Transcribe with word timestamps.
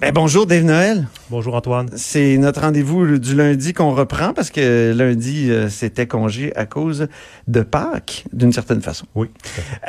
Ben, 0.00 0.12
bonjour 0.12 0.46
Dave 0.46 0.64
Noël. 0.64 1.06
Bonjour 1.30 1.54
Antoine. 1.54 1.88
C'est 1.96 2.36
notre 2.36 2.60
rendez-vous 2.62 3.18
du 3.18 3.34
lundi 3.34 3.72
qu'on 3.72 3.94
reprend 3.94 4.32
parce 4.32 4.50
que 4.50 4.92
lundi, 4.94 5.50
euh, 5.50 5.68
c'était 5.68 6.06
congé 6.06 6.54
à 6.56 6.66
cause 6.66 7.08
de 7.48 7.62
Pâques, 7.62 8.24
d'une 8.32 8.52
certaine 8.52 8.82
façon. 8.82 9.06
Oui. 9.14 9.28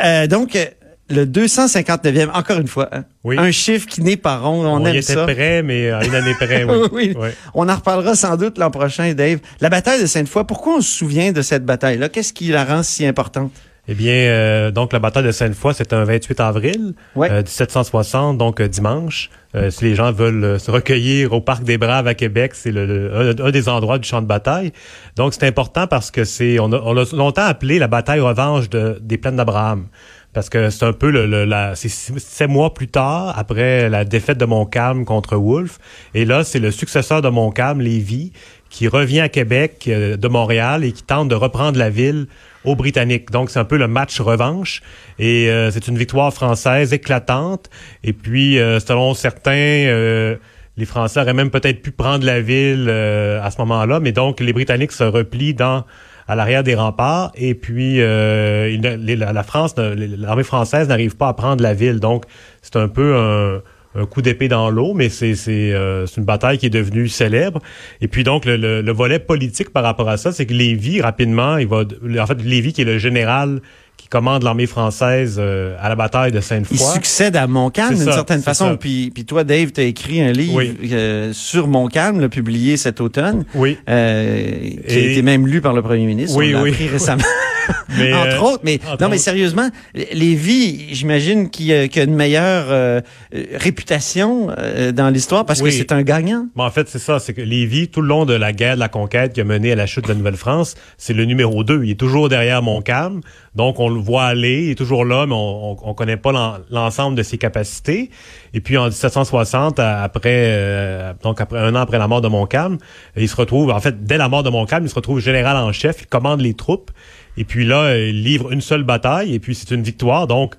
Euh, 0.03 0.27
donc, 0.27 0.55
euh, 0.55 0.65
le 1.09 1.25
259e, 1.25 2.29
encore 2.33 2.59
une 2.59 2.67
fois, 2.67 2.89
hein, 2.91 3.03
Oui. 3.23 3.37
un 3.37 3.51
chiffre 3.51 3.87
qui 3.87 4.01
n'est 4.01 4.15
pas 4.17 4.37
rond, 4.37 4.65
on, 4.65 4.81
On, 4.81 4.85
y 4.85 4.89
aime 4.89 4.95
était 4.95 5.13
ça. 5.13 5.23
prêt, 5.25 5.63
mais 5.63 5.89
à 5.91 6.03
une 6.05 6.15
année 6.15 6.33
près, 6.39 6.63
oui. 6.63 6.87
Oui. 6.91 7.13
Oui. 7.19 7.29
On 7.53 7.67
en 7.67 7.75
reparlera 7.75 8.15
sans 8.15 8.37
doute 8.37 8.57
l'an 8.57 8.71
prochain, 8.71 9.13
Dave. 9.13 9.39
La 9.59 9.69
bataille 9.69 10.01
de 10.01 10.05
Sainte-Foy, 10.07 10.45
pourquoi 10.45 10.77
on 10.77 10.81
se 10.81 10.91
souvient 10.97 11.31
de 11.31 11.41
cette 11.41 11.65
bataille-là? 11.65 12.09
Qu'est-ce 12.09 12.33
qui 12.33 12.47
la 12.47 12.63
rend 12.63 12.83
si 12.83 13.05
importante? 13.05 13.51
Eh 13.87 13.93
bien, 13.93 14.13
euh, 14.13 14.71
donc 14.71 14.93
la 14.93 14.99
bataille 14.99 15.23
de 15.23 15.31
Sainte-Foy, 15.31 15.73
c'est 15.75 15.93
un 15.93 16.03
28 16.05 16.39
avril 16.39 16.93
Ouais. 17.15 17.29
euh, 17.29 17.41
1760, 17.43 18.37
donc 18.37 18.59
euh, 18.59 18.67
dimanche. 18.67 19.29
Euh, 19.55 19.69
si 19.69 19.85
les 19.85 19.95
gens 19.95 20.11
veulent 20.11 20.59
se 20.59 20.71
recueillir 20.71 21.33
au 21.33 21.39
Parc 21.41 21.63
des 21.63 21.77
Braves 21.77 22.07
à 22.07 22.13
Québec, 22.15 22.53
c'est 22.55 22.71
le, 22.71 22.85
le- 22.85 23.15
un, 23.41 23.45
un 23.45 23.51
des 23.51 23.69
endroits 23.69 23.99
du 23.99 24.07
champ 24.07 24.21
de 24.21 24.27
bataille. 24.27 24.71
Donc, 25.15 25.33
c'est 25.33 25.45
important 25.45 25.85
parce 25.87 26.09
que 26.11 26.23
c'est 26.23 26.59
on 26.59 26.71
a, 26.73 26.77
on 26.83 26.97
a 26.97 27.05
longtemps 27.15 27.43
appelé 27.45 27.77
la 27.79 27.87
bataille 27.87 28.19
revanche 28.21 28.69
de, 28.69 28.97
des 29.01 29.17
plaines 29.17 29.35
d'Abraham. 29.37 29.85
Parce 30.33 30.49
que 30.49 30.69
c'est 30.69 30.83
un 30.83 30.91
peu 30.91 31.11
le, 31.11 31.27
le- 31.27 31.45
la, 31.45 31.75
c'est 31.75 31.87
six 31.87 32.17
sept 32.17 32.49
mois 32.49 32.73
plus 32.73 32.87
tard, 32.89 33.33
après 33.37 33.87
la 33.87 34.03
défaite 34.03 34.37
de 34.37 34.45
Montcalm 34.45 35.05
contre 35.05 35.37
Wolfe. 35.37 35.77
Et 36.13 36.25
là, 36.25 36.43
c'est 36.43 36.59
le 36.59 36.71
successeur 36.71 37.21
de 37.21 37.29
Montcalm, 37.29 37.79
Lévis, 37.79 38.33
qui 38.69 38.87
revient 38.89 39.21
à 39.21 39.29
Québec 39.29 39.83
de 39.87 40.27
Montréal 40.27 40.83
et 40.83 40.91
qui 40.91 41.03
tente 41.03 41.29
de 41.29 41.35
reprendre 41.35 41.77
la 41.79 41.89
ville 41.89 42.25
aux 42.65 42.75
Britanniques. 42.75 43.31
Donc, 43.31 43.49
c'est 43.49 43.59
un 43.59 43.65
peu 43.65 43.77
le 43.77 43.87
match 43.87 44.19
revanche. 44.19 44.81
Et 45.19 45.49
euh, 45.49 45.71
c'est 45.71 45.87
une 45.87 45.97
victoire 45.97 46.33
française 46.33 46.93
éclatante. 46.93 47.69
Et 48.03 48.13
puis, 48.13 48.59
euh, 48.59 48.79
selon 48.79 49.13
certains, 49.13 49.51
euh, 49.51 50.35
les 50.77 50.85
Français 50.85 51.21
auraient 51.21 51.33
même 51.33 51.51
peut-être 51.51 51.81
pu 51.81 51.91
prendre 51.91 52.25
la 52.25 52.41
ville 52.41 52.87
euh, 52.89 53.41
à 53.41 53.51
ce 53.51 53.57
moment-là. 53.59 53.99
Mais 53.99 54.11
donc, 54.11 54.39
les 54.39 54.53
Britanniques 54.53 54.91
se 54.91 55.03
replient 55.03 55.53
dans 55.53 55.85
à 56.27 56.35
l'arrière 56.35 56.63
des 56.63 56.75
remparts. 56.75 57.31
Et 57.35 57.53
puis, 57.53 58.01
euh, 58.01 58.75
la, 58.81 59.43
France, 59.43 59.75
l'armée 59.77 60.43
française 60.43 60.87
n'arrive 60.87 61.15
pas 61.15 61.27
à 61.27 61.33
prendre 61.33 61.61
la 61.61 61.73
ville. 61.73 61.99
Donc, 61.99 62.25
c'est 62.61 62.77
un 62.77 62.87
peu 62.87 63.15
un 63.15 63.61
un 63.95 64.05
coup 64.05 64.21
d'épée 64.21 64.47
dans 64.47 64.69
l'eau, 64.69 64.93
mais 64.93 65.09
c'est 65.09 65.35
c'est 65.35 65.71
euh, 65.73 66.05
une 66.17 66.23
bataille 66.25 66.57
qui 66.57 66.65
est 66.65 66.69
devenue 66.71 67.07
célèbre. 67.07 67.59
Et 68.01 68.07
puis 68.07 68.23
donc 68.23 68.45
le, 68.45 68.57
le, 68.57 68.81
le 68.81 68.91
volet 68.91 69.19
politique 69.19 69.69
par 69.71 69.83
rapport 69.83 70.09
à 70.09 70.17
ça, 70.17 70.31
c'est 70.31 70.45
que 70.45 70.53
Lévy 70.53 71.01
rapidement, 71.01 71.57
il 71.57 71.67
va 71.67 71.83
en 72.19 72.25
fait 72.27 72.41
Lévy 72.43 72.73
qui 72.73 72.81
est 72.81 72.85
le 72.85 72.97
général 72.97 73.61
qui 73.97 74.09
commande 74.09 74.43
l'armée 74.43 74.67
française 74.67 75.37
euh, 75.39 75.75
à 75.79 75.87
la 75.89 75.95
bataille 75.95 76.31
de 76.31 76.37
Il 76.39 76.43
Sainte-Foy. 76.43 76.77
succède 76.77 77.35
à 77.37 77.47
Montcalm 77.47 77.95
d'une 77.95 78.03
certaine 78.03 78.41
façon. 78.41 78.75
Puis, 78.77 79.09
puis 79.15 79.23
toi, 79.25 79.43
Dave, 79.45 79.71
tu 79.71 79.79
as 79.79 79.85
écrit 79.85 80.21
un 80.21 80.31
livre 80.33 80.55
Oui. 80.57 80.77
euh, 80.91 81.31
sur 81.33 81.67
Montcalm, 81.67 82.19
là, 82.19 82.27
publié 82.27 82.75
cet 82.75 82.99
automne, 82.99 83.45
Oui, 83.55 83.77
euh, 83.89 84.51
qui 84.87 84.93
a 84.95 84.99
été 84.99 85.21
même 85.21 85.47
lu 85.47 85.61
par 85.61 85.73
le 85.73 85.81
premier 85.81 86.05
ministre. 86.05 86.37
Oui, 86.37 86.53
on 86.53 86.61
oui. 86.61 86.71
appris 86.71 86.87
récemment. 86.89 87.23
mais 87.97 88.13
entre 88.13 88.27
euh, 88.43 88.47
autres, 88.53 88.61
mais 88.63 88.79
entre 88.87 89.01
non, 89.03 89.09
mais 89.09 89.17
sérieusement, 89.17 89.69
Lévis, 90.13 90.93
j'imagine 90.93 91.49
qu'il 91.49 91.71
a, 91.73 91.81
a 91.81 92.03
une 92.03 92.15
meilleure 92.15 92.65
euh, 92.69 93.01
euh, 93.33 93.43
réputation 93.55 94.49
euh, 94.57 94.91
dans 94.91 95.09
l'histoire 95.09 95.45
parce 95.45 95.61
que 95.61 95.65
c'est 95.71 95.91
un 95.91 96.01
gagnant. 96.03 96.47
Bon, 96.55 96.63
en 96.63 96.71
fait, 96.71 96.87
c'est 96.89 96.99
ça, 96.99 97.19
c'est 97.19 97.33
que 97.33 97.41
Lévis, 97.41 97.87
tout 97.89 98.01
le 98.01 98.07
long 98.07 98.25
de 98.25 98.33
la 98.33 98.53
guerre 98.53 98.75
de 98.75 98.79
la 98.79 98.89
conquête 98.89 99.33
qui 99.33 99.41
a 99.41 99.43
mené 99.43 99.71
à 99.71 99.75
la 99.75 99.85
chute 99.85 100.03
de 100.05 100.09
la 100.09 100.15
Nouvelle-France, 100.15 100.75
c'est 100.97 101.13
le 101.13 101.25
numéro 101.25 101.63
2. 101.63 101.83
Il 101.83 101.91
est 101.91 101.99
toujours 101.99 102.29
derrière 102.29 102.61
Montcalm, 102.61 103.21
donc 103.55 103.79
on 103.79 103.89
le 103.89 103.99
voit 103.99 104.23
aller, 104.25 104.65
il 104.65 104.71
est 104.71 104.75
toujours 104.75 105.05
là, 105.05 105.25
mais 105.25 105.33
on, 105.35 105.71
on, 105.71 105.77
on 105.83 105.93
connaît 105.93 106.17
pas 106.17 106.31
l'en- 106.31 106.57
l'ensemble 106.71 107.15
de 107.17 107.23
ses 107.23 107.37
capacités. 107.37 108.09
Et 108.53 108.61
puis 108.61 108.77
en 108.77 108.85
1760, 108.85 109.79
à- 109.79 110.01
après, 110.03 110.21
euh, 110.47 111.13
donc 111.23 111.41
après 111.41 111.59
un 111.59 111.75
an 111.75 111.79
après 111.79 111.97
la 111.97 112.07
mort 112.07 112.21
de 112.21 112.27
Montcalm, 112.27 112.77
il 113.17 113.27
se 113.29 113.35
retrouve, 113.35 113.71
en 113.71 113.79
fait, 113.79 114.03
dès 114.05 114.17
la 114.17 114.29
mort 114.29 114.43
de 114.43 114.49
Montcalm, 114.49 114.85
il 114.85 114.89
se 114.89 114.95
retrouve 114.95 115.19
général 115.19 115.57
en 115.57 115.71
chef, 115.71 116.01
il 116.01 116.07
commande 116.07 116.41
les 116.41 116.53
troupes, 116.53 116.91
et 117.37 117.43
puis 117.43 117.65
là, 117.65 117.97
il 117.97 118.23
livre 118.23 118.51
une 118.51 118.61
seule 118.61 118.83
bataille, 118.83 119.33
et 119.33 119.39
puis 119.39 119.55
c'est 119.55 119.71
une 119.71 119.83
victoire, 119.83 120.27
donc 120.27 120.55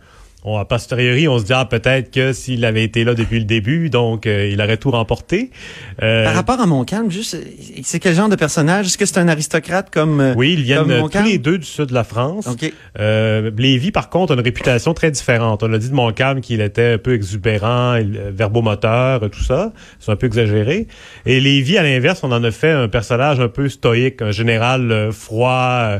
on, 0.46 0.56
a 0.58 0.64
posteriori, 0.64 1.26
on 1.26 1.38
se 1.40 1.44
dit, 1.44 1.52
ah, 1.52 1.64
peut-être 1.64 2.12
que 2.12 2.32
s'il 2.32 2.64
avait 2.64 2.84
été 2.84 3.02
là 3.02 3.14
depuis 3.14 3.40
le 3.40 3.44
début, 3.44 3.90
donc 3.90 4.26
euh, 4.26 4.48
il 4.50 4.60
aurait 4.62 4.76
tout 4.76 4.92
remporté. 4.92 5.50
Euh, 6.02 6.24
Par 6.24 6.34
rapport 6.34 6.60
à 6.60 6.66
Montcalm, 6.66 7.10
juste, 7.10 7.36
c'est 7.82 7.98
quel 7.98 8.14
genre 8.14 8.28
de 8.28 8.36
personnage? 8.36 8.86
Est-ce 8.86 8.96
que 8.96 9.06
c'est 9.06 9.18
un 9.18 9.26
aristocrate 9.26 9.90
comme 9.90 10.20
euh, 10.20 10.34
oui, 10.36 10.54
ils 10.56 10.62
viennent 10.62 10.90
euh, 10.90 11.08
tous 11.08 11.24
les 11.24 11.38
deux 11.38 11.58
du 11.58 11.66
sud 11.66 11.86
de 11.86 11.94
la 11.94 12.04
France. 12.04 12.46
OK. 12.46 12.72
Euh, 13.00 13.50
Lévy, 13.58 13.90
par 13.90 14.08
contre, 14.08 14.32
a 14.32 14.36
une 14.36 14.42
réputation 14.42 14.94
très 14.94 15.10
différente. 15.10 15.64
On 15.64 15.72
a 15.72 15.78
dit 15.78 15.90
de 15.90 15.94
Montcalm 15.94 16.40
qu'il 16.40 16.60
était 16.60 16.92
un 16.92 16.98
peu 16.98 17.14
exubérant, 17.14 17.96
euh, 17.96 18.30
verbomoteur, 18.32 19.28
tout 19.30 19.42
ça. 19.42 19.72
C'est 19.98 20.12
un 20.12 20.16
peu 20.16 20.28
exagéré. 20.28 20.86
Et 21.24 21.40
Lévy, 21.40 21.76
à 21.76 21.82
l'inverse, 21.82 22.20
on 22.22 22.30
en 22.30 22.44
a 22.44 22.50
fait 22.52 22.70
un 22.70 22.88
personnage 22.88 23.40
un 23.40 23.48
peu 23.48 23.68
stoïque, 23.68 24.22
un 24.22 24.30
général 24.30 25.10
froid, 25.10 25.98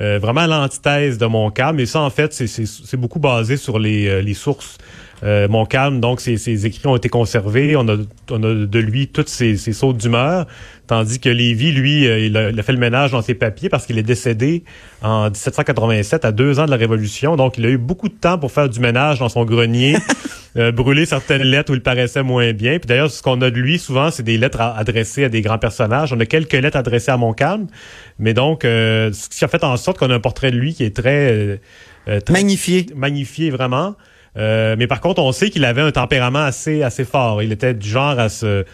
euh, 0.00 0.18
vraiment 0.18 0.46
l'antithèse 0.46 1.18
de 1.18 1.26
Montcalm. 1.26 1.78
Et 1.80 1.86
ça, 1.86 2.00
en 2.00 2.10
fait, 2.10 2.32
c'est 2.32 2.96
beaucoup 2.96 3.18
basé 3.18 3.56
sur 3.56 3.78
les, 3.78 4.06
euh, 4.06 4.22
les 4.22 4.34
sources. 4.34 4.78
Euh, 5.24 5.46
Montcalm, 5.46 6.00
donc 6.00 6.20
ses, 6.20 6.36
ses 6.36 6.66
écrits 6.66 6.88
ont 6.88 6.96
été 6.96 7.08
conservés. 7.08 7.76
On 7.76 7.88
a, 7.88 7.96
on 8.30 8.42
a 8.42 8.54
de 8.66 8.78
lui 8.78 9.06
toutes 9.06 9.28
ses, 9.28 9.56
ses 9.56 9.72
sautes 9.72 9.98
d'humeur, 9.98 10.46
tandis 10.88 11.20
que 11.20 11.28
Lévy, 11.28 11.70
lui, 11.70 12.08
euh, 12.08 12.18
il, 12.18 12.36
a, 12.36 12.50
il 12.50 12.58
a 12.58 12.62
fait 12.62 12.72
le 12.72 12.78
ménage 12.78 13.12
dans 13.12 13.22
ses 13.22 13.34
papiers 13.34 13.68
parce 13.68 13.86
qu'il 13.86 13.98
est 13.98 14.02
décédé 14.02 14.64
en 15.00 15.24
1787, 15.30 16.24
à 16.24 16.32
deux 16.32 16.58
ans 16.58 16.66
de 16.66 16.70
la 16.70 16.76
Révolution. 16.76 17.36
Donc, 17.36 17.56
il 17.56 17.66
a 17.66 17.68
eu 17.68 17.78
beaucoup 17.78 18.08
de 18.08 18.14
temps 18.14 18.36
pour 18.36 18.50
faire 18.50 18.68
du 18.68 18.80
ménage 18.80 19.20
dans 19.20 19.28
son 19.28 19.44
grenier, 19.44 19.96
euh, 20.56 20.72
brûler 20.72 21.06
certaines 21.06 21.42
lettres 21.42 21.72
où 21.72 21.74
il 21.74 21.82
paraissait 21.82 22.22
moins 22.22 22.52
bien. 22.52 22.78
Puis 22.78 22.86
d'ailleurs, 22.86 23.10
ce 23.10 23.22
qu'on 23.22 23.40
a 23.40 23.50
de 23.50 23.58
lui, 23.58 23.78
souvent, 23.78 24.10
c'est 24.10 24.22
des 24.22 24.36
lettres 24.38 24.60
à- 24.60 24.76
adressées 24.76 25.24
à 25.24 25.28
des 25.28 25.40
grands 25.40 25.58
personnages. 25.58 26.12
On 26.12 26.20
a 26.20 26.26
quelques 26.26 26.52
lettres 26.52 26.76
adressées 26.76 27.10
à 27.10 27.16
Montcalm, 27.16 27.66
mais 28.18 28.34
donc, 28.34 28.64
euh, 28.64 29.10
ce 29.12 29.28
qui 29.28 29.44
a 29.44 29.48
fait 29.48 29.64
en 29.64 29.76
sorte 29.76 29.98
qu'on 29.98 30.10
a 30.10 30.14
un 30.14 30.20
portrait 30.20 30.50
de 30.50 30.56
lui 30.56 30.74
qui 30.74 30.84
est 30.84 30.94
très... 30.94 31.32
euh, 31.32 31.56
euh, 32.08 32.20
très 32.20 32.32
Magnifié. 32.34 32.86
magnifié 32.94 33.50
vraiment. 33.50 33.94
Euh, 34.36 34.76
mais 34.78 34.86
par 34.86 35.00
contre, 35.00 35.22
on 35.22 35.30
sait 35.32 35.50
qu'il 35.50 35.64
avait 35.64 35.82
un 35.82 35.90
tempérament 35.92 36.40
assez 36.44 36.82
assez 36.82 37.04
fort. 37.04 37.42
Il 37.42 37.52
était 37.52 37.74
du 37.74 37.88
genre 37.88 38.18
à 38.18 38.28
se 38.28 38.64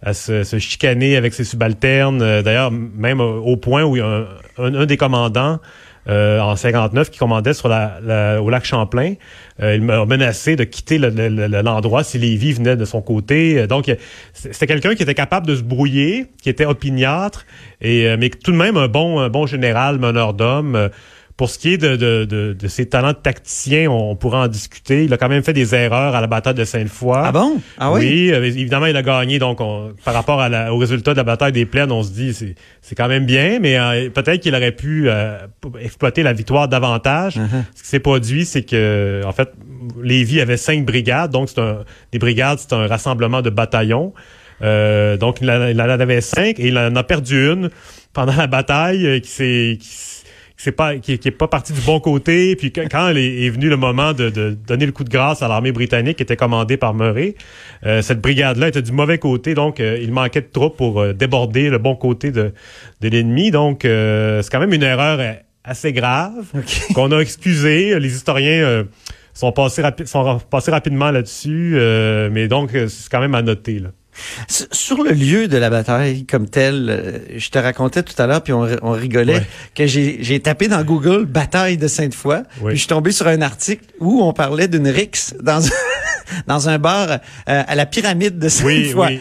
à 0.00 0.14
se, 0.14 0.44
se 0.44 0.60
chicaner 0.60 1.16
avec 1.16 1.34
ses 1.34 1.42
subalternes. 1.42 2.20
D'ailleurs, 2.42 2.70
même 2.70 3.20
au 3.20 3.56
point 3.56 3.82
où 3.82 3.96
un- 3.96 4.28
un 4.58 4.86
des 4.86 4.96
commandants 4.96 5.58
euh, 6.08 6.40
en 6.40 6.56
59 6.56 7.10
qui 7.10 7.18
commandait 7.18 7.52
sur 7.54 7.68
la, 7.68 8.40
au 8.42 8.48
lac 8.50 8.64
Champlain, 8.64 9.14
euh, 9.62 9.74
il 9.74 9.82
m'a 9.82 10.04
menacé 10.06 10.56
de 10.56 10.64
quitter 10.64 10.98
le- 10.98 11.10
le- 11.10 11.28
le- 11.48 11.62
l'endroit 11.62 12.04
si 12.04 12.18
Lévis 12.18 12.52
venait 12.54 12.76
de 12.76 12.84
son 12.84 13.02
côté. 13.02 13.58
Euh, 13.58 13.66
Donc, 13.66 13.94
c'était 14.32 14.66
quelqu'un 14.66 14.94
qui 14.94 15.02
était 15.02 15.14
capable 15.14 15.46
de 15.46 15.56
se 15.56 15.62
brouiller, 15.62 16.26
qui 16.42 16.48
était 16.48 16.64
opiniâtre, 16.64 17.44
et 17.80 18.06
euh, 18.08 18.16
mais 18.18 18.30
tout 18.30 18.52
de 18.52 18.56
même 18.56 18.76
un 18.76 18.88
bon 18.88 19.20
un 19.20 19.28
bon 19.28 19.46
général, 19.46 19.98
meneur 19.98 20.34
d'hommes. 20.34 20.88
Pour 21.38 21.48
ce 21.48 21.58
qui 21.58 21.72
est 21.74 21.78
de, 21.78 21.94
de, 21.96 22.24
de, 22.24 22.52
de 22.52 22.68
ses 22.68 22.86
talents 22.86 23.12
de 23.12 23.22
tacticien, 23.22 23.88
on, 23.88 24.10
on 24.10 24.16
pourra 24.16 24.42
en 24.42 24.48
discuter. 24.48 25.04
Il 25.04 25.12
a 25.12 25.16
quand 25.16 25.28
même 25.28 25.44
fait 25.44 25.52
des 25.52 25.72
erreurs 25.72 26.14
à 26.16 26.20
la 26.20 26.26
bataille 26.26 26.52
de 26.54 26.64
Sainte-Foy. 26.64 27.16
Ah 27.24 27.30
bon? 27.32 27.60
Ah 27.78 27.92
oui? 27.92 28.30
euh, 28.32 28.42
évidemment, 28.44 28.86
il 28.86 28.96
a 28.96 29.02
gagné. 29.02 29.38
Donc, 29.38 29.60
on- 29.60 29.92
par 30.04 30.14
rapport 30.14 30.40
à 30.40 30.48
la- 30.48 30.74
au 30.74 30.78
résultat 30.78 31.12
de 31.12 31.16
la 31.18 31.22
bataille 31.22 31.52
des 31.52 31.64
plaines, 31.64 31.92
on 31.92 32.02
se 32.02 32.10
dit 32.10 32.34
c'est 32.34 32.56
c'est 32.82 32.96
quand 32.96 33.06
même 33.06 33.24
bien, 33.24 33.60
mais 33.60 33.78
euh, 33.78 34.10
peut-être 34.10 34.40
qu'il 34.42 34.54
aurait 34.54 34.72
pu 34.72 35.08
euh, 35.08 35.38
exploiter 35.80 36.24
la 36.24 36.32
victoire 36.32 36.66
davantage. 36.66 37.36
Uh-huh. 37.36 37.62
Ce 37.76 37.82
qui 37.84 37.88
s'est 37.88 38.00
produit, 38.00 38.44
c'est 38.44 38.64
que 38.64 39.22
en 39.24 39.32
fait, 39.32 39.52
Lévis 40.02 40.40
avait 40.40 40.56
cinq 40.56 40.84
brigades. 40.84 41.30
Donc, 41.30 41.48
c'est 41.50 41.60
un 41.60 41.84
des 42.10 42.18
brigades, 42.18 42.58
c'est 42.58 42.72
un 42.72 42.88
rassemblement 42.88 43.42
de 43.42 43.50
bataillons. 43.50 44.12
Euh, 44.60 45.16
donc, 45.16 45.38
il 45.40 45.48
en, 45.52 45.78
avait 45.78 46.20
cinq 46.20 46.58
et 46.58 46.66
il 46.66 46.76
en 46.78 46.96
a 46.96 47.04
perdu 47.04 47.46
une 47.52 47.70
pendant 48.12 48.34
la 48.34 48.48
bataille 48.48 49.20
qui 49.20 49.30
s'est 49.30 49.78
c'est 50.60 50.72
pas 50.72 50.96
qui, 50.96 51.18
qui 51.18 51.28
est 51.28 51.30
pas 51.30 51.46
parti 51.46 51.72
du 51.72 51.80
bon 51.82 52.00
côté. 52.00 52.56
Puis 52.56 52.72
quand, 52.72 53.10
est, 53.14 53.44
est 53.44 53.48
venu 53.48 53.68
le 53.68 53.76
moment 53.76 54.12
de, 54.12 54.28
de 54.28 54.50
donner 54.66 54.86
le 54.86 54.92
coup 54.92 55.04
de 55.04 55.08
grâce 55.08 55.40
à 55.40 55.46
l'armée 55.48 55.70
britannique 55.72 56.16
qui 56.16 56.24
était 56.24 56.36
commandée 56.36 56.76
par 56.76 56.94
Murray 56.94 57.36
euh, 57.86 58.02
cette 58.02 58.20
brigade 58.20 58.56
là 58.58 58.66
était 58.68 58.82
du 58.82 58.90
mauvais 58.92 59.18
côté. 59.18 59.54
Donc 59.54 59.78
euh, 59.78 59.98
il 60.02 60.10
manquait 60.12 60.40
de 60.42 60.48
troupes 60.52 60.76
pour 60.76 61.00
euh, 61.00 61.12
déborder 61.12 61.70
le 61.70 61.78
bon 61.78 61.94
côté 61.94 62.32
de 62.32 62.52
de 63.00 63.08
l'ennemi. 63.08 63.50
Donc 63.52 63.84
euh, 63.84 64.42
c'est 64.42 64.50
quand 64.50 64.60
même 64.60 64.72
une 64.74 64.82
erreur 64.82 65.18
euh, 65.20 65.32
assez 65.62 65.92
grave 65.92 66.44
qu'on 66.94 67.12
a 67.12 67.20
excusé. 67.20 67.98
Les 68.00 68.12
historiens 68.14 68.64
euh, 68.64 68.84
sont 69.34 69.52
passés 69.52 69.82
rapi- 69.82 70.06
sont 70.06 70.40
passés 70.50 70.72
rapidement 70.72 71.12
là-dessus 71.12 71.74
euh, 71.76 72.28
mais 72.32 72.48
donc 72.48 72.70
c'est 72.72 73.08
quand 73.08 73.20
même 73.20 73.36
à 73.36 73.42
noter 73.42 73.78
là 73.78 73.90
Sur 74.48 75.02
le 75.02 75.10
lieu 75.12 75.48
de 75.48 75.56
la 75.56 75.70
bataille 75.70 76.24
comme 76.26 76.48
tel, 76.48 76.86
euh, 76.88 77.18
je 77.36 77.48
te 77.50 77.58
racontais 77.58 78.02
tout 78.02 78.14
à 78.20 78.26
l'heure, 78.26 78.42
puis 78.42 78.52
on, 78.52 78.60
ri- 78.62 78.76
on 78.82 78.92
rigolait, 78.92 79.34
Ouais. 79.36 79.46
que 79.74 79.86
j'ai 79.86 80.40
tapé 80.40 80.68
dans 80.68 80.82
Google 80.82 81.24
bataille 81.26 81.76
de 81.76 81.88
Sainte-Foy, 81.88 82.42
puis 82.64 82.74
je 82.74 82.78
suis 82.80 82.86
tombé 82.88 83.10
sur 83.12 83.26
un 83.26 83.42
article 83.42 83.84
où 84.00 84.22
on 84.22 84.32
parlait 84.32 84.68
d'une 84.68 84.88
rixe 84.88 85.34
dans 85.40 85.66
un, 85.66 85.70
dans 86.46 86.68
un 86.68 86.78
bar 86.78 87.08
euh, 87.10 87.16
à 87.46 87.74
la 87.74 87.86
pyramide 87.86 88.38
de 88.38 88.46
oui 88.64 88.84
Sainte-Foy. 88.86 89.06
oui 89.08 89.20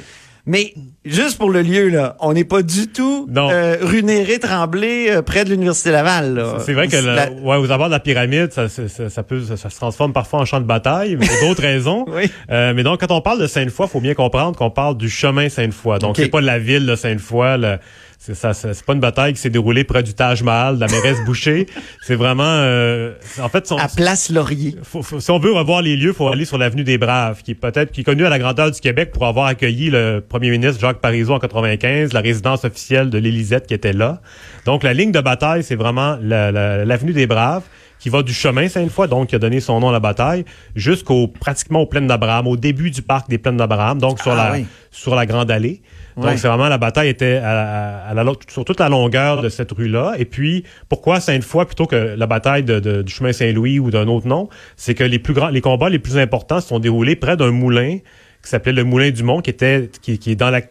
Mais 0.50 0.74
juste 1.04 1.38
pour 1.38 1.52
le 1.52 1.62
lieu, 1.62 1.90
là, 1.90 2.16
on 2.22 2.32
n'est 2.32 2.46
pas 2.46 2.62
du 2.62 2.88
tout 2.88 3.28
euh, 3.52 3.76
rue 3.82 4.02
Néré-Tremblay, 4.02 5.12
euh, 5.12 5.22
près 5.22 5.44
de 5.44 5.50
l'Université 5.50 5.92
Laval. 5.92 6.36
là. 6.36 6.58
C'est 6.66 6.74
vrai 6.74 6.88
que 6.88 6.96
le- 6.96 7.16
La- 7.16 7.30
ouais, 7.32 7.58
aux 7.58 7.70
abords 7.72 7.88
de 7.88 7.92
la 7.92 8.00
pyramide, 8.00 8.52
ça, 8.54 8.70
ça, 8.70 9.10
ça- 9.10 9.24
peut, 9.24 9.42
ça, 9.44 9.58
ça 9.58 9.70
se 9.70 9.76
transforme 9.76 10.14
parfois 10.14 10.40
en 10.40 10.46
champ 10.46 10.62
de 10.62 10.66
bataille, 10.66 11.18
mais 11.20 11.28
pour 11.28 11.50
d'autres 11.50 11.62
raisons. 11.74 12.06
Oui. 12.08 12.32
Euh, 12.50 12.74
mais 12.74 12.84
donc, 12.84 13.02
quand 13.02 13.12
on 13.12 13.20
parle 13.22 13.42
de 13.42 13.48
Sainte-Foy, 13.48 13.88
faut 13.88 14.00
bien 14.00 14.14
comprendre 14.14 14.58
qu'on 14.58 14.70
parle 14.72 14.96
du 14.98 15.10
chemin 15.10 15.50
Sainte-Foy. 15.50 16.00
Donc, 16.00 16.16
c'est 16.16 16.30
pas 16.30 16.40
la 16.42 16.60
ville 16.60 16.86
de 16.86 16.96
Sainte-Foy. 16.96 17.78
C'est 18.20 18.34
ça, 18.36 18.54
c'est 18.54 18.84
pas 18.84 18.94
une 18.94 19.00
bataille 19.00 19.34
qui 19.34 19.40
s'est 19.40 19.50
déroulée 19.52 19.84
près 19.84 20.02
du 20.04 20.14
Taj 20.14 20.42
Mahal, 20.44 20.76
de 20.76 20.82
la 20.82 20.88
mairesse 20.88 21.24
Boucher. 21.26 21.66
C'est 22.02 22.16
vraiment, 22.16 22.44
euh, 22.46 23.14
en 23.40 23.48
fait, 23.48 23.68
son- 23.68 23.78
à 23.78 23.88
Place 23.88 24.30
Laurier. 24.32 24.76
faut- 24.84 25.02
faut- 25.04 25.20
si 25.22 25.32
on 25.32 25.40
veut 25.40 25.54
revoir 25.54 25.82
les 25.82 25.96
lieux, 25.96 26.12
faut 26.14 26.28
aller 26.28 26.44
sur 26.44 26.58
l'avenue 26.58 26.84
des 26.84 26.98
Braves, 26.98 27.42
qui 27.44 27.52
est 27.52 27.56
peut-être 27.56 27.92
qui 27.92 28.02
est 28.02 28.04
connue 28.04 28.26
à 28.26 28.30
la 28.30 28.40
grandeur 28.40 28.72
du 28.72 28.82
Québec 28.82 29.12
pour 29.14 29.28
avoir 29.28 29.46
accueilli 29.46 29.90
le 29.92 30.20
premier 30.28 30.50
ministre 30.50 30.82
Jacques 30.82 31.00
Parizeau 31.00 31.36
en 31.36 31.40
95, 31.40 32.12
la 32.12 32.20
résidence 32.22 32.66
officielle 32.66 33.10
de 33.12 33.18
l'Élisette 33.18 33.68
qui 33.68 33.74
était 33.76 33.94
là. 33.94 34.20
Donc 34.66 34.84
la 34.84 34.94
ligne 34.94 35.12
de 35.12 35.22
bataille, 35.22 35.64
c'est 35.64 35.76
vraiment 35.76 36.18
la- 36.22 36.52
la- 36.52 36.84
l'avenue 36.86 37.14
des 37.14 37.28
Braves 37.28 37.64
qui 38.00 38.10
va 38.10 38.24
du 38.24 38.34
chemin 38.34 38.68
Sainte-Foy, 38.68 39.08
donc 39.08 39.30
qui 39.30 39.36
a 39.36 39.40
donné 39.40 39.60
son 39.60 39.80
nom 39.80 39.90
à 39.90 39.92
la 39.94 40.00
bataille, 40.00 40.44
jusqu'au 40.76 41.28
pratiquement 41.28 41.80
aux 41.82 41.86
plaines 41.88 42.08
d'Abraham, 42.08 42.48
au 42.48 42.58
début 42.58 42.92
du 42.92 43.02
parc 43.02 43.30
des 43.30 43.38
plaines 43.38 43.58
d'Abraham, 43.58 44.00
donc 44.00 44.20
sur 44.22 44.32
Ah 44.34 44.50
la 44.50 44.52
oui. 44.58 44.66
sur 44.92 45.16
la 45.16 45.26
grande 45.26 45.50
allée. 45.50 45.82
Donc 46.30 46.38
c'est 46.40 46.48
vraiment 46.48 46.68
la 46.68 46.78
bataille 46.78 47.10
était 47.10 47.36
à, 47.38 47.52
à- 47.52 48.10
à 48.10 48.14
la, 48.14 48.26
sur 48.50 48.66
toute 48.66 48.80
la 48.80 48.90
longueur 48.90 49.42
de 49.42 49.50
cette 49.50 49.72
rue-là. 49.72 50.14
Et 50.18 50.26
puis 50.26 50.64
pourquoi 50.90 51.20
Sainte-Foy 51.20 51.66
plutôt 51.66 51.86
que 51.86 51.96
la 52.18 52.26
bataille 52.28 52.64
de, 52.64 52.80
de- 52.80 53.02
du 53.04 53.14
chemin 53.14 53.32
Saint-Louis 53.34 53.80
ou 53.80 53.92
d'un 53.92 54.08
autre 54.08 54.28
nom, 54.28 54.50
c'est 54.76 54.96
que 54.96 55.04
les 55.04 55.20
plus 55.20 55.34
grands, 55.34 55.50
les 55.50 55.62
combats 55.62 55.90
les 55.90 56.00
plus 56.00 56.18
importants 56.18 56.60
se 56.60 56.70
sont 56.70 56.80
déroulés 56.80 57.16
près 57.16 57.38
d'un 57.38 57.52
moulin 57.52 57.98
qui 58.44 58.50
s'appelait 58.50 58.72
le 58.74 58.84
Moulin 58.84 59.12
du 59.12 59.24
Mont, 59.24 59.42
qui 59.42 59.50
était 59.50 59.90
qui, 60.02 60.18
qui 60.20 60.32
est 60.32 60.36
dans 60.36 60.50
la 60.50 60.62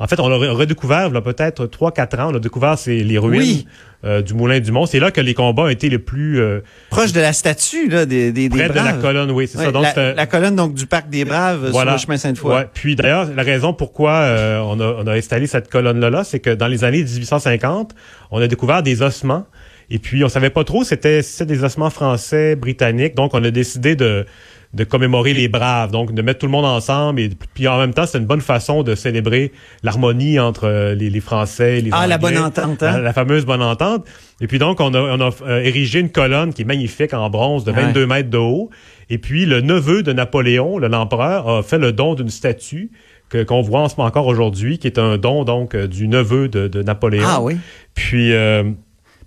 en 0.00 0.06
fait, 0.06 0.20
on 0.20 0.28
l'a 0.28 0.36
re- 0.36 0.50
redécouvert, 0.50 1.10
là, 1.10 1.20
peut-être 1.20 1.66
3-4 1.66 2.20
ans, 2.20 2.30
on 2.32 2.36
a 2.36 2.38
découvert 2.38 2.78
c'est 2.78 2.96
les 2.98 3.18
ruines 3.18 3.40
Oui. 3.40 3.66
euh, 4.04 4.22
du 4.22 4.32
Moulin 4.34 4.60
du 4.60 4.70
Mont. 4.70 4.86
C'est 4.86 5.00
là 5.00 5.10
que 5.10 5.20
les 5.20 5.34
combats 5.34 5.64
ont 5.64 5.68
été 5.68 5.88
les 5.88 5.98
plus 5.98 6.40
euh, 6.40 6.60
Proche 6.90 7.12
de 7.12 7.20
la 7.20 7.32
statue 7.32 7.88
là, 7.88 8.06
des, 8.06 8.30
des, 8.30 8.48
des 8.48 8.56
près 8.56 8.68
de 8.68 8.74
la 8.74 8.92
colonne, 8.92 9.30
oui, 9.32 9.48
c'est 9.48 9.58
Ouais, 9.58 9.64
ça. 9.64 9.72
Donc, 9.72 9.84
la, 9.96 10.26
colonne 10.26 10.54
donc 10.56 10.74
du 10.74 10.86
parc 10.86 11.08
des 11.10 11.24
Braves 11.24 11.64
euh, 11.64 11.72
sur 11.72 11.84
le 11.84 11.98
chemin 11.98 12.16
Sainte-Foy. 12.16 12.54
Ouais. 12.54 12.68
Puis 12.72 12.94
d'ailleurs, 12.96 13.28
la 13.34 13.42
raison 13.42 13.72
pourquoi 13.72 14.12
euh, 14.12 14.60
on, 14.60 14.78
a, 14.80 14.84
on 15.02 15.06
a 15.06 15.14
installé 15.14 15.46
cette 15.48 15.68
colonne-là, 15.68 16.10
là, 16.10 16.22
c'est 16.24 16.38
que 16.40 16.50
dans 16.50 16.68
les 16.68 16.84
années 16.84 17.02
1850, 17.02 17.94
on 18.30 18.40
a 18.40 18.46
découvert 18.46 18.82
des 18.82 19.02
ossements. 19.02 19.46
Et 19.90 19.98
puis, 19.98 20.22
on 20.22 20.28
savait 20.28 20.50
pas 20.50 20.64
trop 20.64 20.84
c'était 20.84 21.22
des 21.40 21.64
ossements 21.64 21.88
français, 21.90 22.56
britanniques. 22.56 23.14
Donc, 23.14 23.32
on 23.34 23.42
a 23.42 23.50
décidé 23.50 23.96
de, 23.96 24.26
de 24.74 24.84
commémorer 24.84 25.32
les 25.32 25.48
braves, 25.48 25.90
donc 25.90 26.12
de 26.12 26.20
mettre 26.20 26.40
tout 26.40 26.46
le 26.46 26.52
monde 26.52 26.66
ensemble. 26.66 27.20
Et 27.20 27.30
puis, 27.54 27.66
en 27.68 27.78
même 27.78 27.94
temps, 27.94 28.04
c'est 28.06 28.18
une 28.18 28.26
bonne 28.26 28.42
façon 28.42 28.82
de 28.82 28.94
célébrer 28.94 29.50
l'harmonie 29.82 30.38
entre 30.38 30.64
euh, 30.64 30.94
les, 30.94 31.08
les 31.08 31.20
Français 31.20 31.80
les 31.80 31.90
Ah, 31.92 32.06
la 32.06 32.18
bonne 32.18 32.36
entente, 32.36 32.82
hein? 32.82 32.92
La, 32.92 33.00
la 33.00 33.12
fameuse 33.14 33.46
bonne 33.46 33.62
entente. 33.62 34.06
Et 34.40 34.46
puis 34.46 34.58
donc, 34.58 34.80
on 34.80 34.92
a, 34.92 35.00
on 35.00 35.20
a 35.20 35.30
euh, 35.46 35.62
érigé 35.62 36.00
une 36.00 36.10
colonne 36.10 36.52
qui 36.52 36.62
est 36.62 36.66
magnifique 36.66 37.14
en 37.14 37.30
bronze 37.30 37.64
de 37.64 37.72
Ouais. 37.72 37.82
22 37.82 38.06
mètres 38.06 38.30
de 38.30 38.36
haut. 38.38 38.68
Et 39.08 39.16
puis, 39.18 39.46
le 39.46 39.62
neveu 39.62 40.02
de 40.02 40.12
Napoléon, 40.12 40.78
le 40.78 40.88
l'empereur, 40.88 41.48
a 41.48 41.62
fait 41.62 41.78
le 41.78 41.92
don 41.92 42.14
d'une 42.14 42.28
statue 42.28 42.90
que 43.30 43.42
qu'on 43.42 43.60
voit 43.62 43.80
en 43.80 43.88
ce 43.88 43.96
moment 43.96 44.08
encore 44.08 44.26
aujourd'hui, 44.26 44.78
qui 44.78 44.86
est 44.86 44.98
un 44.98 45.16
don 45.18 45.44
donc 45.44 45.74
euh, 45.74 45.86
du 45.86 46.08
neveu 46.08 46.48
de, 46.48 46.68
de 46.68 46.82
Napoléon. 46.82 47.24
Ah 47.26 47.40
oui. 47.42 47.56
Puis 47.94 48.32
euh, 48.32 48.64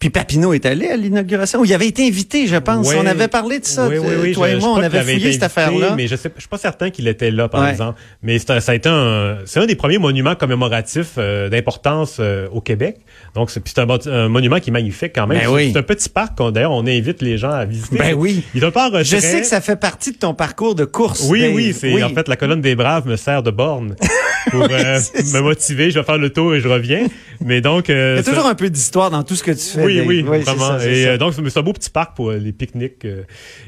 Puis 0.01 0.09
Papineau 0.09 0.51
est 0.53 0.65
allé 0.65 0.87
à 0.87 0.97
l'inauguration. 0.97 1.63
Il 1.63 1.71
avait 1.73 1.87
été 1.87 2.05
invité, 2.07 2.47
je 2.47 2.55
pense. 2.57 2.91
On 2.93 3.05
avait 3.05 3.27
parlé 3.27 3.59
de 3.59 3.65
ça. 3.65 3.87
Oui, 3.87 3.99
oui, 3.99 4.07
oui, 4.19 4.31
Toi 4.33 4.49
je- 4.49 4.55
et 4.55 4.59
moi, 4.59 4.69
on 4.71 4.81
avait 4.81 4.99
fouillé 5.03 5.31
cette 5.31 5.43
affaire-là. 5.43 5.93
Mais 5.95 6.07
je 6.07 6.15
sais, 6.15 6.31
je 6.35 6.41
suis 6.41 6.49
pas 6.49 6.57
certain 6.57 6.89
qu'il 6.89 7.07
était 7.07 7.29
là, 7.29 7.47
par 7.47 7.61
Ouais. 7.61 7.69
exemple. 7.69 7.99
Mais 8.23 8.39
c'est 8.39 8.49
un- 8.49 8.59
ça 8.59 8.71
a 8.71 8.75
été 8.75 8.89
un, 8.89 9.37
c'est 9.45 9.59
un 9.59 9.67
des 9.67 9.75
premiers 9.75 9.99
monuments 9.99 10.33
commémoratifs 10.33 11.13
euh, 11.19 11.49
d'importance 11.49 12.17
euh, 12.19 12.47
au 12.51 12.61
Québec. 12.61 12.97
Donc 13.35 13.51
c'est 13.51 13.61
c'est 13.67 13.77
un, 13.79 14.27
monument 14.27 14.59
qui 14.59 14.71
est 14.71 14.73
magnifique 14.73 15.11
quand 15.13 15.27
même. 15.27 15.37
Ben 15.37 15.43
C'est- 15.45 15.51
oui. 15.51 15.69
C'est 15.71 15.77
un 15.79 15.83
petit 15.83 16.09
parc 16.09 16.35
qu'on 16.35 16.49
d'ailleurs 16.49 16.71
on 16.71 16.85
invite 16.87 17.21
les 17.21 17.37
gens 17.37 17.51
à 17.51 17.63
visiter. 17.65 17.97
Ben 17.99 18.15
oui. 18.15 18.43
Il 18.55 18.59
doit 18.61 18.71
pas 18.71 18.89
en. 18.89 19.03
Je 19.03 19.17
sais 19.17 19.41
que 19.41 19.45
ça 19.47 19.61
fait 19.61 19.75
partie 19.79 20.11
de 20.13 20.17
ton 20.17 20.33
parcours 20.33 20.73
de 20.73 20.83
course. 20.85 21.27
Oui, 21.29 21.41
Dave. 21.41 21.53
oui, 21.53 21.75
c'est 21.79 22.01
en 22.03 22.09
fait 22.09 22.27
la 22.27 22.37
colonne 22.37 22.61
des 22.61 22.73
braves 22.75 23.07
me 23.07 23.17
sert 23.17 23.43
de 23.43 23.51
borne 23.51 23.95
pour 24.49 24.63
euh, 24.63 24.99
me 25.33 25.39
motiver. 25.41 25.91
Je 25.91 25.99
vais 25.99 26.05
faire 26.05 26.17
le 26.17 26.31
tour 26.31 26.55
et 26.55 26.59
je 26.59 26.67
reviens. 26.67 27.05
Mais 27.43 27.61
donc, 27.61 27.89
euh, 27.89 28.15
Il 28.15 28.25
y 28.25 28.27
a 28.27 28.31
toujours 28.31 28.45
un 28.47 28.55
peu 28.55 28.69
d'histoire 28.69 29.09
dans 29.11 29.23
tout 29.23 29.35
ce 29.35 29.43
que 29.43 29.51
tu 29.51 29.57
fais. 29.59 29.83
oui, 29.83 29.97
Dave. 29.97 30.07
oui, 30.07 30.17
c'est 30.45 30.51
vraiment. 30.51 30.79
ça, 30.79 30.87
et 30.87 31.03
ça. 31.03 31.09
euh, 31.09 31.17
donc, 31.17 31.33
c'est 31.35 31.57
un 31.59 31.63
beau 31.63 31.73
petit 31.73 31.89
parc 31.89 32.15
pour 32.15 32.29
euh, 32.31 32.37
les 32.37 32.51
pique-niques. 32.51 33.05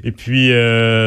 et 0.04 0.12
puis, 0.12 0.50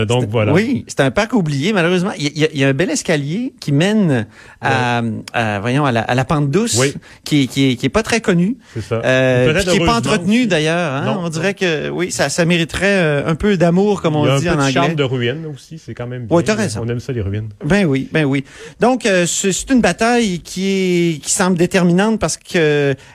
donc 0.08 0.28
voilà. 0.30 0.52
Oui, 0.52 0.84
c'est 0.88 1.00
un 1.00 1.10
parc 1.10 1.32
oublié, 1.32 1.72
malheureusement. 1.72 2.10
Il 2.18 2.36
y, 2.38 2.44
a- 2.44 2.48
il 2.52 2.58
y 2.60 2.64
a 2.64 2.68
un 2.68 2.72
bel 2.74 2.90
escalier 2.90 3.52
qui 3.60 3.72
mène 3.72 4.26
à, 4.60 5.02
à- 5.32 5.60
voyons, 5.60 5.84
à 5.84 5.92
la, 5.92 6.00
à 6.02 6.14
la 6.14 6.24
pente 6.24 6.50
douce, 6.50 6.76
Oui. 6.78 6.94
qui, 7.24 7.48
qui, 7.48 7.70
est- 7.72 7.76
qui 7.76 7.86
est 7.86 7.90
pas 7.90 8.02
très 8.02 8.20
connue. 8.20 8.56
C'est 8.74 8.82
ça. 8.82 8.98
Puis 8.98 9.64
qui 9.64 9.76
est 9.76 9.86
pas 9.86 9.96
entretenu 9.98 10.46
d'ailleurs. 10.46 10.92
hein. 10.92 11.18
On 11.22 11.28
dirait 11.28 11.54
que 11.54 11.88
oui, 11.90 12.10
ça, 12.10 12.28
ça 12.28 12.44
mériterait 12.44 13.22
un 13.26 13.34
peu 13.34 13.56
d'amour, 13.56 14.02
comme 14.02 14.16
on 14.16 14.38
dit 14.38 14.48
en 14.50 14.54
anglais. 14.58 14.72
charme 14.72 14.94
de 14.94 15.02
ruines 15.02 15.46
aussi, 15.54 15.78
c'est 15.78 15.94
quand 15.94 16.06
même 16.06 16.26
bien. 16.26 16.36
Ouais, 16.36 16.42
t'as 16.42 16.54
raison. 16.54 16.80
On 16.84 16.88
aime 16.88 17.00
ça, 17.00 17.12
les 17.12 17.20
ruines. 17.20 17.48
Ben 17.64 17.84
oui, 17.86 18.08
ben 18.12 18.24
oui. 18.24 18.44
Donc 18.80 19.02
c'est 19.26 19.52
c'est 19.52 19.70
une 19.70 19.80
bataille 19.80 20.40
qui 20.40 20.66
est 21.14 21.18
qui 21.22 21.30
semble 21.30 21.56
déterminante 21.56 22.18
parce 22.20 22.36
que 22.36 22.55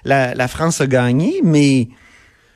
la, 0.05 0.33
la 0.35 0.47
France 0.47 0.81
a 0.81 0.88
gagné, 0.88 1.41
mais 1.43 1.88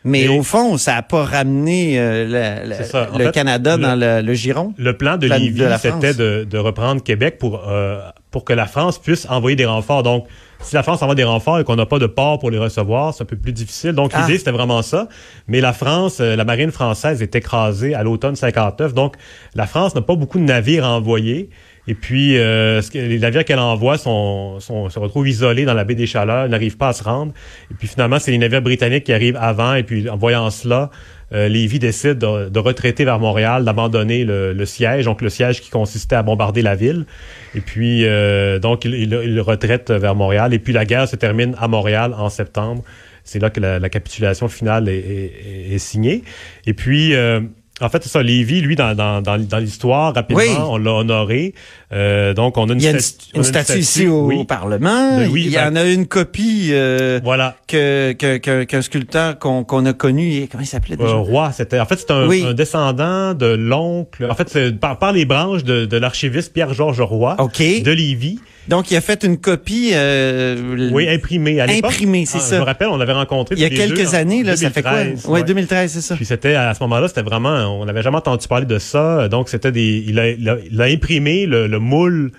mais 0.08 0.26
Et- 0.26 0.28
au 0.30 0.44
fond, 0.44 0.78
ça 0.78 0.98
a 0.98 1.02
pas 1.02 1.24
ramené 1.24 2.00
euh, 2.00 2.64
le 2.64 2.76
fait, 2.76 3.32
Canada 3.32 3.76
le- 3.76 3.82
dans 3.82 4.26
le, 4.26 4.34
giron. 4.36 4.72
Le 4.78 4.96
plan 4.96 5.18
de 5.18 5.26
Lévis, 5.28 5.64
c'était 5.80 6.14
de 6.14 6.58
reprendre 6.60 7.02
Québec 7.02 7.38
pour, 7.40 7.64
euh, 7.68 8.00
pour 8.30 8.46
que 8.46 8.54
la 8.54 8.68
France 8.68 9.00
puisse 9.00 9.26
envoyer 9.32 9.56
des 9.56 9.66
renforts. 9.66 10.04
Donc, 10.04 10.28
si 10.62 10.76
la 10.76 10.84
France 10.84 11.02
envoie 11.02 11.16
des 11.16 11.24
renforts 11.24 11.60
et 11.60 11.64
qu'on 11.64 11.76
n'a 11.76 11.88
pas 11.88 11.98
de 11.98 12.06
port 12.06 12.38
pour 12.38 12.52
les 12.52 12.60
recevoir, 12.60 13.16
c'est 13.16 13.24
un 13.24 13.26
peu 13.26 13.36
plus 13.36 13.52
difficile. 13.52 13.94
Donc, 13.94 14.12
Ah. 14.14 14.22
l'idée, 14.22 14.38
c'était 14.38 14.52
vraiment 14.52 14.84
ça. 14.84 15.08
Mais 15.48 15.60
la 15.60 15.74
France, 15.74 16.18
euh, 16.22 16.36
la 16.36 16.46
marine 16.46 16.72
française 16.72 17.24
est 17.24 17.36
écrasée 17.36 17.96
à 17.96 18.04
l'automne 18.04 18.36
59. 18.36 18.94
Donc, 18.94 19.16
la 19.56 19.66
France 19.66 19.96
n'a 19.96 20.02
pas 20.02 20.16
beaucoup 20.16 20.38
de 20.38 20.44
navires 20.44 20.86
à 20.86 20.90
envoyer. 20.92 21.50
Et 21.88 21.94
puis, 21.94 22.38
euh, 22.38 22.82
les 22.94 23.20
navires 23.20 23.46
qu'elle 23.46 23.60
envoie 23.60 23.98
sont, 23.98 24.60
sont- 24.60 24.90
se 24.90 24.98
retrouvent 24.98 25.28
isolés 25.28 25.66
dans 25.66 25.74
la 25.76 25.84
baie 25.84 25.94
des 25.96 26.08
Chaleurs, 26.08 26.50
n'arrivent 26.50 26.78
pas 26.78 26.88
à 26.90 26.94
se 26.94 27.04
rendre. 27.04 27.32
Et 27.72 27.76
puis, 27.76 27.88
finalement, 27.88 28.18
c'est 28.20 28.32
les 28.32 28.40
navires 28.40 28.62
britanniques 28.64 29.04
qui 29.04 29.14
arrivent 29.14 29.38
avant. 29.40 29.76
Et 29.76 29.84
puis, 29.84 30.10
en 30.10 30.18
voyant 30.18 30.50
cela, 30.50 30.90
euh, 31.34 31.48
Lévis 31.48 31.78
décide 31.80 32.18
de, 32.18 32.50
de 32.50 32.60
retraiter 32.60 33.06
vers 33.06 33.20
Montréal, 33.20 33.66
d'abandonner 33.66 34.26
le, 34.26 34.54
le 34.54 34.66
siège, 34.66 35.06
donc 35.06 35.22
le 35.22 35.30
siège 35.30 35.62
qui 35.62 35.70
consistait 35.70 36.16
à 36.16 36.24
bombarder 36.24 36.62
la 36.64 36.76
ville. 36.76 37.06
Et 37.54 37.62
puis, 37.62 38.06
euh, 38.06 38.58
donc, 38.58 38.86
il, 38.86 38.94
il, 38.96 39.14
il 39.24 39.40
retraite 39.42 39.92
vers 39.92 40.16
Montréal. 40.16 40.54
Et 40.56 40.60
puis, 40.60 40.74
la 40.74 40.86
guerre 40.86 41.08
se 41.08 41.16
termine 41.16 41.56
à 41.60 41.68
Montréal 41.68 42.16
en 42.18 42.30
septembre. 42.30 42.84
C'est 43.24 43.40
là 43.40 43.50
que 43.52 43.60
la, 43.60 43.80
la 43.80 43.90
capitulation 43.90 44.48
finale 44.48 44.88
est- 44.90 44.94
est- 44.98 45.74
est 45.76 45.80
signée. 45.80 46.24
Et 46.68 46.74
puis, 46.74 47.16
euh, 47.16 47.42
en 47.82 47.90
fait, 47.90 48.04
c'est 48.04 48.10
ça, 48.10 48.24
Lévis, 48.24 48.62
lui, 48.62 48.76
dans, 48.76 48.96
dans, 48.96 49.22
dans, 49.22 49.38
dans 49.38 49.58
l'histoire, 49.58 50.14
rapidement, 50.14 50.42
Oui. 50.44 50.50
on 50.60 50.78
l'a 50.78 50.94
honoré. 50.94 51.54
Euh, 51.94 52.34
donc, 52.34 52.58
on 52.58 52.68
a 52.70 52.74
une, 52.74 52.80
Il 52.80 52.84
y 52.84 52.88
a 52.88 52.92
une, 52.92 53.00
statu- 53.00 53.44
statue 53.44 53.80
ici 53.80 54.08
au, 54.08 54.26
oui. 54.26 54.38
au 54.38 54.44
Parlement. 54.44 55.20
Louis 55.26 55.44
Il 55.46 55.52
y 55.52 55.60
en 55.60 55.76
a 55.76 55.84
une 55.84 56.08
copie 56.08 56.70
euh, 56.72 57.20
Voilà. 57.24 57.56
que 57.68 58.14
que- 58.14 58.38
que- 58.38 58.64
qu'un 58.64 58.82
sculpteur 58.82 59.38
qu'on 59.40 59.64
qu'on 59.64 59.86
a 59.86 59.94
connu. 59.94 60.48
Comment 60.52 60.64
il 60.64 60.68
s'appelait 60.68 60.96
déjà? 60.98 61.10
Euh, 61.12 61.16
roi, 61.18 61.52
c'était 61.52 61.80
en 61.80 61.86
fait 61.86 61.98
c'est 62.00 62.12
un, 62.12 62.28
Oui. 62.28 62.44
un 62.48 62.54
descendant 62.54 63.34
de 63.36 63.46
l'oncle. 63.46 64.26
En 64.30 64.36
fait, 64.36 64.72
par, 64.80 64.98
par 64.98 65.12
les 65.12 65.26
branches 65.26 65.64
de, 65.64 65.86
de 65.86 65.98
l'archiviste 65.98 66.54
Pierre-Georges 66.54 67.02
Roy 67.02 67.36
OK. 67.40 67.60
de 67.60 67.92
Lévis. 67.92 68.40
Donc, 68.68 68.90
il 68.90 68.98
a 68.98 69.02
fait 69.02 69.24
une 69.24 69.38
copie 69.38 69.92
euh, 69.94 70.90
Oui, 70.92 71.08
imprimé 71.08 71.62
à 71.62 71.68
l'époque. 71.68 71.92
Imprimé, 71.92 72.26
c'est 72.26 72.40
Ah, 72.40 72.42
ça. 72.42 72.56
Je 72.56 72.62
me 72.62 72.66
rappelle, 72.66 72.88
on 72.88 72.98
l'avait 72.98 73.14
rencontré 73.14 73.54
il 73.56 73.62
y 73.62 73.66
a 73.66 73.70
quelques 73.70 74.16
années. 74.16 74.42
Là, 74.42 74.56
ça 74.58 74.72
fait 74.72 74.82
quoi? 74.82 75.04
2013, 75.04 75.26
Ouais, 75.28 75.32
ouais. 75.42 75.44
2013, 75.44 75.92
c'est 75.92 76.02
ça. 76.02 76.16
Puis 76.16 76.26
c'était 76.26 76.56
à 76.56 76.74
ce 76.74 76.82
moment-là, 76.82 77.08
c'était 77.08 77.22
vraiment, 77.22 77.80
on 77.80 77.86
n'avait 77.86 78.02
jamais 78.02 78.18
entendu 78.18 78.48
parler 78.48 78.66
de 78.66 78.80
ça. 78.80 79.28
Donc 79.28 79.50
c'était 79.50 79.72
des, 79.72 80.04
il 80.08 80.18
a, 80.20 80.30
il 80.30 80.50
a, 80.50 80.58
il 80.72 80.82
a 80.82 80.86
imprimé 80.86 81.46
le, 81.46 81.68
le 81.68 81.78
moule. 81.86 82.32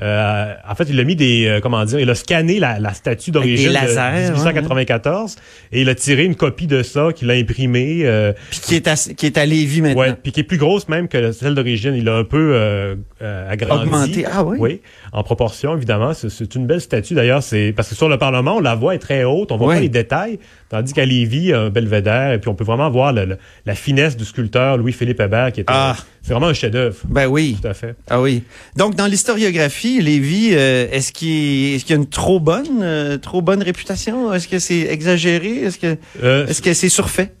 euh, 0.00 0.54
en 0.66 0.74
fait, 0.74 0.84
il 0.88 0.98
a 0.98 1.04
mis 1.04 1.14
des, 1.16 1.46
euh, 1.46 1.60
comment 1.60 1.84
dire, 1.84 1.98
il 2.00 2.08
a 2.08 2.14
scanné 2.14 2.58
la, 2.58 2.78
la 2.78 2.94
statue 2.94 3.32
d'origine 3.32 3.68
de 3.68 3.74
lasers, 3.74 4.30
1894 4.32 5.36
et 5.72 5.82
il 5.82 5.88
a 5.90 5.94
tiré 5.94 6.24
une 6.24 6.36
copie 6.36 6.66
de 6.66 6.82
ça 6.82 7.08
qu'il 7.14 7.30
a 7.30 7.34
imprimé. 7.34 8.00
euh, 8.04 8.32
Puis 8.50 8.60
qui 8.60 8.74
est 8.76 8.88
à, 8.88 8.94
qui 8.94 9.26
est 9.26 9.36
à 9.36 9.44
Lévis 9.44 9.82
maintenant. 9.82 10.00
Ouais, 10.00 10.14
puis 10.14 10.32
qui 10.32 10.40
est 10.40 10.44
plus 10.44 10.56
grosse 10.56 10.88
même 10.88 11.06
que 11.08 11.32
celle 11.32 11.54
d'origine. 11.54 11.94
Il 11.94 12.08
a 12.08 12.16
un 12.16 12.24
peu 12.24 12.96
agrandi. 13.20 13.84
Augmenté. 13.84 14.24
Ah 14.32 14.42
oui? 14.44 14.56
Oui, 14.60 14.80
en 15.12 15.22
proportion, 15.22 15.76
évidemment. 15.76 16.14
C'est- 16.14 16.54
une 16.54 16.66
belle 16.66 16.80
statue, 16.80 17.14
d'ailleurs. 17.14 17.42
C'est 17.42 17.72
Parce 17.76 17.88
que 17.90 17.94
sur 17.94 18.08
le 18.08 18.16
Parlement, 18.16 18.56
on 18.56 18.60
la 18.60 18.74
voit, 18.76 18.94
est 18.94 18.98
très 18.98 19.24
haute. 19.24 19.52
On 19.52 19.56
voit 19.58 19.74
pas 19.74 19.80
les 19.80 19.88
détails. 19.90 20.38
Tandis 20.70 20.92
qu'à 20.94 21.04
Lévis, 21.04 21.36
il 21.38 21.44
y 21.46 21.52
a 21.52 21.60
un 21.60 21.68
belvédère. 21.68 22.32
Et 22.32 22.38
puis, 22.38 22.48
on 22.48 22.54
peut 22.54 22.64
vraiment 22.64 22.88
voir 22.88 23.12
le- 23.12 23.24
le- 23.26 23.36
la 23.66 23.74
finesse 23.74 24.16
du 24.16 24.24
sculpteur 24.24 24.78
Louis-Philippe 24.78 25.20
Hébert, 25.20 25.52
qui 25.52 25.60
est 25.60 25.64
Ah. 25.66 25.96
C'est 26.22 26.32
vraiment 26.32 26.46
un 26.48 26.54
chef-d'œuvre. 26.54 26.96
Ben 27.08 27.26
oui. 27.26 27.56
Tout 27.60 27.66
à 27.68 27.74
fait. 27.74 27.96
Ah 28.08 28.20
oui. 28.20 28.42
Donc, 28.76 28.94
dans 28.94 29.06
l'historiographie, 29.06 30.00
Lévis, 30.00 30.50
euh, 30.52 30.86
est-ce 30.92 31.12
qu'il 31.12 31.74
est, 31.74 31.78
ce 31.80 31.84
qu'il 31.84 31.96
y 31.96 31.98
a 31.98 32.02
une 32.02 32.08
trop 32.08 32.38
bonne, 32.40 32.80
euh, 32.82 33.16
trop 33.18 33.42
bonne 33.42 33.62
réputation? 33.62 34.32
Est-ce 34.32 34.46
que 34.46 34.58
c'est 34.58 34.80
exagéré? 34.82 35.56
Est-ce 35.64 35.78
que, 35.78 35.96
Euh, 36.22 36.46
est-ce 36.46 36.62
que 36.62 36.72
c'est 36.74 36.88
surfait? 36.90 37.32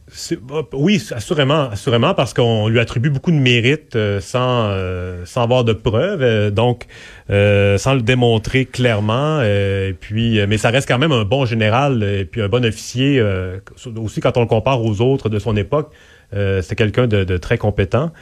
Oui, 0.72 1.02
assurément, 1.12 1.70
assurément, 1.70 2.14
parce 2.14 2.34
qu'on 2.34 2.68
lui 2.68 2.80
attribue 2.80 3.10
beaucoup 3.10 3.30
de 3.30 3.36
mérite 3.36 3.94
euh, 3.94 4.20
sans 4.20 4.68
euh, 4.70 5.24
sans 5.24 5.42
avoir 5.42 5.64
de 5.64 5.72
preuves, 5.72 6.22
euh, 6.22 6.50
donc 6.50 6.86
sans 7.28 7.94
le 7.94 8.02
démontrer 8.02 8.64
clairement. 8.64 9.40
et 9.42 9.94
puis, 9.98 10.44
mais 10.46 10.58
ça 10.58 10.70
reste 10.70 10.88
quand 10.88 10.98
même 10.98 11.12
un 11.12 11.24
bon 11.24 11.44
général 11.44 12.02
et 12.02 12.24
puis 12.24 12.42
un 12.42 12.48
bon 12.48 12.64
officier 12.64 13.22
aussi 13.96 14.20
quand 14.20 14.36
on 14.36 14.40
le 14.40 14.46
compare 14.46 14.82
aux 14.84 15.00
autres 15.00 15.28
de 15.28 15.38
son 15.38 15.56
époque. 15.56 15.92
C'est 16.32 16.76
quelqu'un 16.76 17.06
de, 17.06 17.24
de, 17.24 17.36
très 17.36 17.58
compétent. 17.58 18.12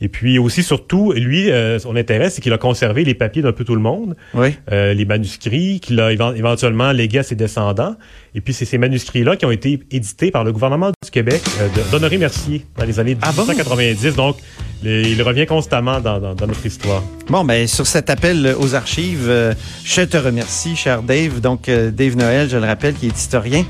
Et 0.00 0.08
puis 0.08 0.38
aussi, 0.38 0.62
surtout, 0.62 1.12
lui, 1.12 1.50
euh, 1.50 1.78
son 1.80 1.96
intérêt, 1.96 2.30
c'est 2.30 2.40
qu'il 2.40 2.52
a 2.52 2.58
conservé 2.58 3.04
les 3.04 3.14
papiers 3.14 3.42
d'un 3.42 3.52
peu 3.52 3.64
tout 3.64 3.74
le 3.74 3.80
monde, 3.80 4.14
oui. 4.34 4.54
euh, 4.70 4.94
les 4.94 5.04
manuscrits 5.04 5.80
qu'il 5.80 6.00
a 6.00 6.12
éventuellement 6.12 6.92
légués 6.92 7.18
à 7.18 7.22
ses 7.24 7.34
descendants. 7.34 7.96
Et 8.34 8.40
puis 8.40 8.54
c'est 8.54 8.64
ces 8.64 8.78
manuscrits-là 8.78 9.36
qui 9.36 9.44
ont 9.46 9.50
été 9.50 9.80
édités 9.90 10.30
par 10.30 10.44
le 10.44 10.52
gouvernement 10.52 10.90
du 11.02 11.10
Québec 11.10 11.42
euh, 11.60 11.68
d'Honoré 11.90 12.18
Mercier 12.18 12.64
dans 12.76 12.84
les 12.84 13.00
années 13.00 13.16
1990. 13.16 14.06
Ah 14.06 14.16
Donc, 14.16 14.36
il 14.84 15.20
revient 15.22 15.46
constamment 15.46 15.98
dans, 16.00 16.20
dans, 16.20 16.46
notre 16.46 16.64
histoire. 16.64 17.02
Bon, 17.28 17.44
ben 17.44 17.66
sur 17.66 17.88
cet 17.88 18.10
appel 18.10 18.54
aux 18.60 18.76
archives, 18.76 19.26
euh, 19.28 19.52
je 19.84 20.02
te 20.02 20.16
remercie, 20.16 20.76
cher 20.76 21.02
Dave. 21.02 21.40
Donc, 21.40 21.68
euh, 21.68 21.90
Dave 21.90 22.16
Noël, 22.16 22.48
je 22.48 22.56
le 22.56 22.66
rappelle, 22.66 22.94
qui 22.94 23.06
est 23.06 23.18
historien, 23.18 23.64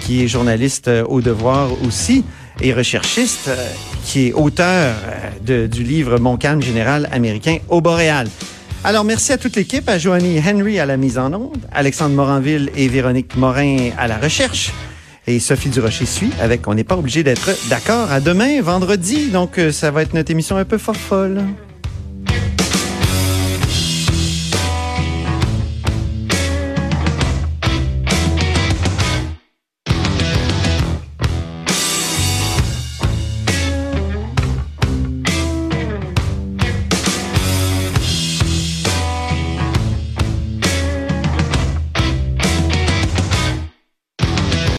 qui 0.00 0.22
est 0.22 0.28
journaliste 0.28 0.90
au 1.08 1.20
devoir 1.20 1.70
aussi 1.86 2.24
et 2.60 2.72
recherchiste, 2.72 3.48
euh, 3.48 3.68
qui 4.04 4.28
est 4.28 4.32
auteur 4.32 4.94
euh, 5.48 5.66
du 5.66 5.82
livre 5.82 6.18
Mon 6.18 6.36
calme 6.36 6.62
général 6.62 7.08
américain 7.12 7.58
au 7.68 7.80
Boréal. 7.80 8.28
Alors, 8.84 9.04
merci 9.04 9.32
à 9.32 9.38
toute 9.38 9.56
l'équipe, 9.56 9.88
à 9.88 9.98
Joanie 9.98 10.38
Henry 10.46 10.78
à 10.78 10.86
la 10.86 10.96
mise 10.96 11.16
en 11.16 11.32
onde, 11.32 11.56
Alexandre 11.72 12.14
Moranville 12.14 12.70
et 12.76 12.86
Véronique 12.88 13.34
Morin 13.36 13.90
à 13.96 14.06
la 14.06 14.18
recherche. 14.18 14.72
Et 15.26 15.40
Sophie 15.40 15.70
Durocher 15.70 16.04
suit 16.04 16.32
avec 16.38 16.68
On 16.68 16.74
n'est 16.74 16.84
pas 16.84 16.96
obligé 16.96 17.22
d'être 17.22 17.50
d'accord. 17.70 18.12
À 18.12 18.20
demain, 18.20 18.60
vendredi. 18.60 19.28
Donc, 19.28 19.58
euh, 19.58 19.72
ça 19.72 19.90
va 19.90 20.02
être 20.02 20.12
notre 20.12 20.30
émission 20.30 20.58
un 20.58 20.66
peu 20.66 20.76
folle. 20.76 21.40